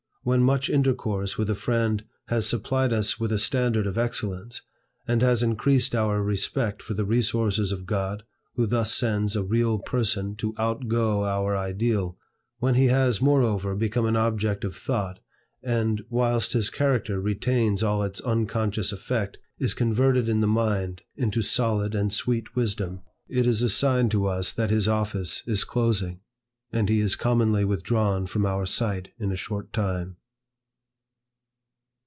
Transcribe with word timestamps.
When 0.23 0.43
much 0.43 0.69
intercourse 0.69 1.39
with 1.39 1.49
a 1.49 1.55
friend 1.55 2.03
has 2.27 2.45
supplied 2.45 2.93
us 2.93 3.19
with 3.19 3.31
a 3.31 3.39
standard 3.39 3.87
of 3.87 3.97
excellence, 3.97 4.61
and 5.07 5.23
has 5.23 5.41
increased 5.41 5.95
our 5.95 6.21
respect 6.21 6.83
for 6.83 6.93
the 6.93 7.05
resources 7.05 7.71
of 7.71 7.87
God 7.87 8.21
who 8.53 8.67
thus 8.67 8.93
sends 8.93 9.35
a 9.35 9.41
real 9.43 9.79
person 9.79 10.35
to 10.35 10.53
outgo 10.59 11.23
our 11.25 11.57
ideal; 11.57 12.19
when 12.59 12.75
he 12.75 12.85
has, 12.85 13.19
moreover, 13.19 13.73
become 13.75 14.05
an 14.05 14.15
object 14.15 14.63
of 14.63 14.75
thought, 14.75 15.17
and, 15.63 16.05
whilst 16.07 16.53
his 16.53 16.69
character 16.69 17.19
retains 17.19 17.81
all 17.81 18.03
its 18.03 18.21
unconscious 18.21 18.91
effect, 18.91 19.39
is 19.57 19.73
converted 19.73 20.29
in 20.29 20.39
the 20.39 20.45
mind 20.45 21.01
into 21.15 21.41
solid 21.41 21.95
and 21.95 22.13
sweet 22.13 22.55
wisdom, 22.55 23.01
it 23.27 23.47
is 23.47 23.63
a 23.63 23.69
sign 23.69 24.07
to 24.09 24.27
us 24.27 24.51
that 24.53 24.69
his 24.69 24.87
office 24.87 25.41
is 25.47 25.63
closing, 25.63 26.19
and 26.73 26.87
he 26.87 27.01
is 27.01 27.17
commonly 27.17 27.65
withdrawn 27.65 28.25
from 28.25 28.45
our 28.45 28.65
sight 28.65 29.11
in 29.19 29.29
a 29.29 29.35
short 29.35 29.73
time. 29.73 30.15